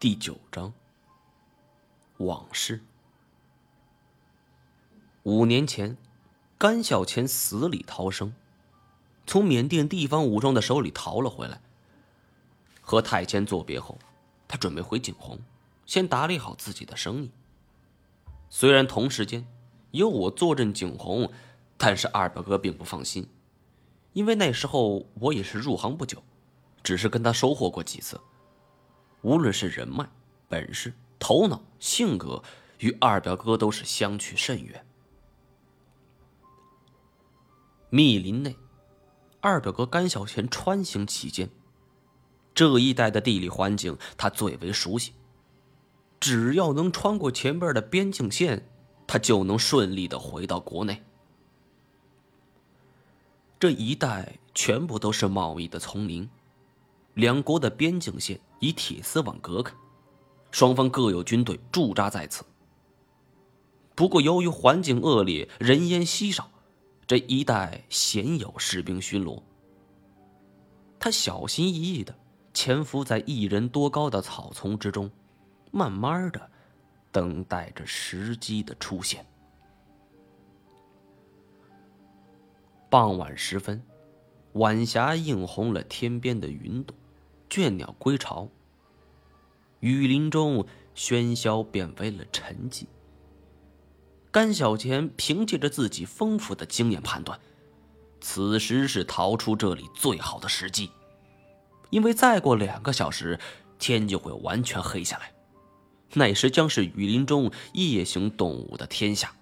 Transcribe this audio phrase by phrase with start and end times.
[0.00, 0.72] 第九章。
[2.18, 2.80] 往事。
[5.24, 5.96] 五年前，
[6.56, 8.32] 甘小钱死里逃生，
[9.26, 11.60] 从缅甸地方武装的手里逃了回来。
[12.80, 13.98] 和太监作别后，
[14.46, 15.40] 他准备回景洪，
[15.84, 17.32] 先打理好自己的生意。
[18.48, 19.44] 虽然同时间
[19.90, 21.28] 有我坐镇景洪，
[21.76, 23.28] 但是二表哥并不放心，
[24.12, 26.22] 因为那时候我也是入行不久，
[26.84, 28.20] 只是跟他收获过几次。
[29.22, 30.08] 无论是人脉、
[30.48, 32.42] 本事、头脑、性格，
[32.78, 34.86] 与二表哥都是相去甚远。
[37.90, 38.56] 密林内，
[39.40, 41.50] 二表哥甘小贤穿行其间，
[42.54, 45.12] 这一带的地理环境他最为熟悉。
[46.20, 48.68] 只要能穿过前边的边境线，
[49.06, 51.02] 他就能顺利的回到国内。
[53.58, 56.28] 这一带全部都是茂密的丛林。
[57.18, 59.74] 两国的边境线以铁丝网隔开，
[60.52, 62.44] 双方各有军队驻扎在此。
[63.96, 66.48] 不过，由于环境恶劣，人烟稀少，
[67.08, 69.42] 这一带鲜有士兵巡逻。
[71.00, 72.16] 他小心翼翼的
[72.54, 75.10] 潜伏在一人多高的草丛之中，
[75.72, 76.48] 慢慢的
[77.10, 79.26] 等待着时机的出现。
[82.88, 83.82] 傍晚时分，
[84.52, 86.96] 晚霞映红了天边的云朵。
[87.48, 88.48] 倦鸟归巢，
[89.80, 92.86] 雨林中喧嚣变为了沉寂。
[94.30, 97.40] 甘小钱凭借着自己丰富的经验判断，
[98.20, 100.90] 此时是逃出这里最好的时机，
[101.90, 103.38] 因为再过两个小时，
[103.78, 105.32] 天就会完全黑下来，
[106.12, 109.34] 那时将是雨林中夜行动物的天下。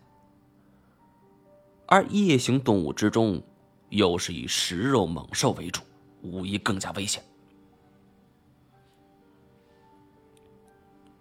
[1.89, 3.43] 而夜行动物之中，
[3.91, 5.83] 又是以食肉猛兽为主，
[6.23, 7.23] 无疑更加危险。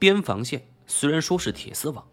[0.06, 2.08] 边防线虽然说是铁丝网，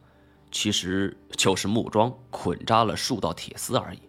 [0.51, 4.01] 其实就是木桩捆扎了数道铁丝而已。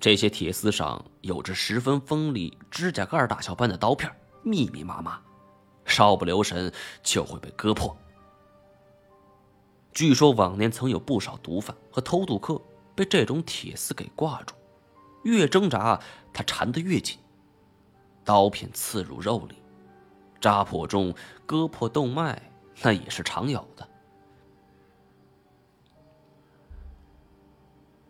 [0.00, 4.10] 这些铁丝上有着十分锋利、指甲盖大小般的刀片，
[4.42, 5.20] 密密麻麻，
[5.84, 6.72] 稍不留神
[7.02, 7.94] 就会被割破。
[9.92, 12.58] 据说往年曾有不少毒贩和偷渡客
[12.94, 14.54] 被这种铁丝给挂住，
[15.24, 16.00] 越挣扎，
[16.32, 17.18] 它缠得越紧，
[18.24, 19.56] 刀片刺入肉里，
[20.40, 22.50] 扎破中割破动脉。
[22.82, 23.88] 那也是常有的。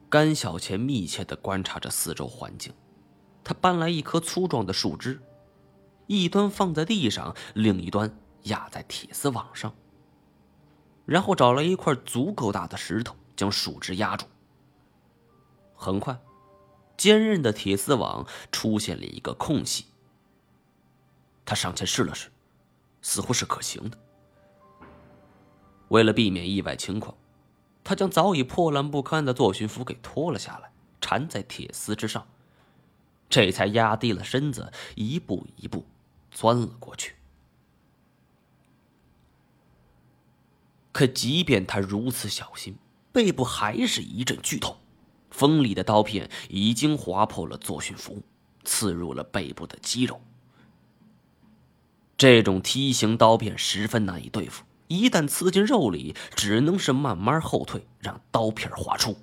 [0.08, 2.72] 甘小钱密切的观察着四周环境，
[3.42, 5.20] 他搬来一棵粗壮的树枝，
[6.06, 9.74] 一端放在地上，另一端压在铁丝网上。
[11.04, 14.24] 然后找来一块足够大的石头，将树枝压住。
[15.74, 16.18] 很快，
[16.96, 19.86] 坚韧的铁丝网出现了一个空隙。
[21.44, 22.30] 他上前试了试，
[23.02, 23.98] 似乎是可行的。
[25.94, 27.16] 为了避免意外情况，
[27.84, 32.26] 他将早已破烂不堪的作训服给脱了下来，缠在铁丝之上，
[33.28, 35.86] 这才压低了身子，一步一步
[36.32, 37.14] 钻了过去。
[40.90, 42.76] 可即便他如此小心，
[43.12, 44.76] 背部还是一阵剧痛，
[45.30, 48.20] 锋利的刀片已经划破了作训服，
[48.64, 50.20] 刺入了背部的肌肉。
[52.16, 54.64] 这种梯形刀片十分难以对付。
[54.94, 59.16] 一旦刺进肉里，只能是慢慢后退，让刀片划出。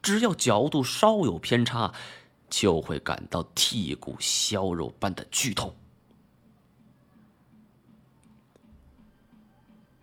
[0.00, 1.92] 只要角度稍有偏差，
[2.48, 5.74] 就会感到剔骨削肉般的剧痛。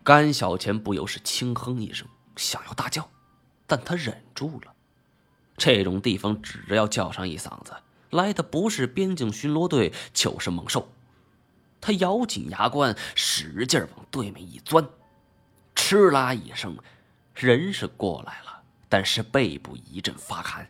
[0.03, 2.05] 甘小钱不由是轻哼一声，
[2.35, 3.09] 想要大叫，
[3.65, 4.73] 但他忍住了。
[5.55, 7.73] 这种地方，只要叫上一嗓子，
[8.09, 10.89] 来的不是边境巡逻队，就是猛兽。
[11.85, 14.87] 他咬紧牙关，使劲往对面一钻，
[15.75, 16.77] 哧啦一声，
[17.35, 20.69] 人是过来了，但是背部一阵发寒，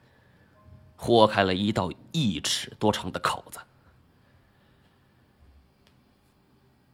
[0.95, 3.59] 豁开了一道一尺多长的口子。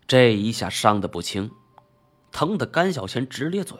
[0.05, 1.49] 这一下伤的不轻，
[2.29, 3.79] 疼得甘小钱直咧嘴，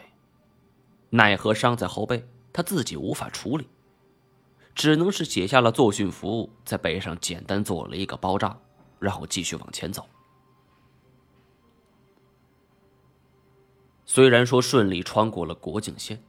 [1.10, 3.68] 奈何伤在后背，他自己无法处理，
[4.74, 8.58] 只能是解下了作训服，在背上简单做了一个包扎，
[9.00, 10.08] 然后继续往前走。
[14.12, 16.24] 虽然说顺利穿过了国境线，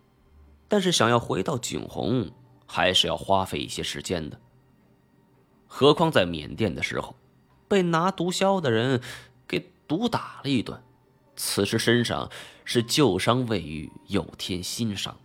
[0.68, 2.30] 但是想要回到景洪，
[2.66, 4.38] 还是要花费一些时间的。
[5.66, 7.16] 何况在缅甸的时候，
[7.68, 9.00] 被拿毒枭的人
[9.48, 10.78] 给毒打了一顿，
[11.36, 12.30] 此时身上
[12.66, 15.18] 是旧伤未愈，又添新伤。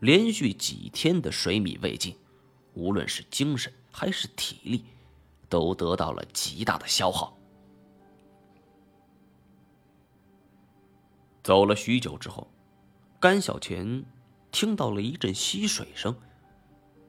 [0.00, 2.16] 连续几天的水米未进，
[2.74, 4.84] 无论是精神还是体力，
[5.48, 7.37] 都得到了极大的消耗。
[11.48, 12.46] 走了许久之后，
[13.18, 14.04] 甘小钱
[14.52, 16.14] 听到了一阵溪水声，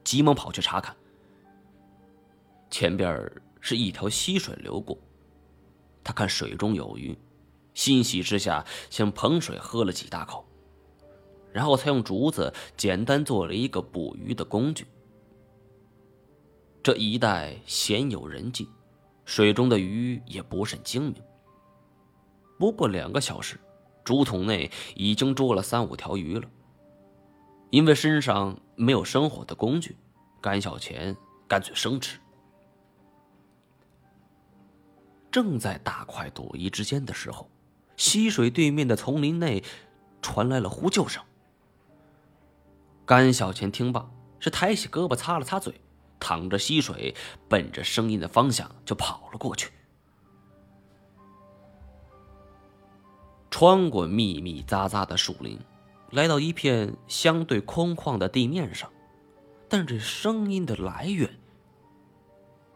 [0.02, 0.96] 急忙跑去查看。
[2.70, 4.96] 前边是一条溪水流过，
[6.02, 7.14] 他看水中有鱼，
[7.74, 10.42] 欣喜之下先捧水喝了几大口，
[11.52, 14.86] 然后才用竹子简单做了一个捕鱼的工具。
[16.82, 18.66] 这一带鲜有人迹，
[19.26, 21.22] 水中的鱼也不甚精明。
[22.58, 23.60] 不过两个小时，
[24.10, 26.48] 竹筒内已经捉了三五条鱼了。
[27.70, 29.96] 因为身上没有生火的工具，
[30.40, 31.16] 甘小钱
[31.46, 32.18] 干脆生吃。
[35.30, 37.48] 正在大快朵颐之间的时候，
[37.96, 39.62] 溪水对面的丛林内
[40.20, 41.22] 传来了呼救声。
[43.06, 44.10] 甘小钱听罢，
[44.40, 45.80] 是抬起胳膊擦了擦嘴，
[46.18, 47.14] 淌着溪水，
[47.48, 49.70] 奔着声音的方向就跑了过去。
[53.50, 55.58] 穿过密密匝匝的树林，
[56.10, 58.90] 来到一片相对空旷的地面上，
[59.68, 61.28] 但这声音的来源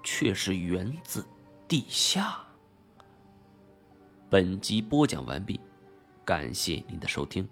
[0.03, 1.25] 却是源自
[1.69, 2.39] 地下。
[4.29, 5.61] 本集播讲完毕，
[6.25, 7.49] 感谢您的收听。